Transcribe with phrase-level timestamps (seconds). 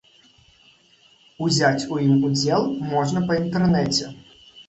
[1.47, 2.63] Узяць у ім удзел
[2.93, 4.05] можна па інтэрнэце.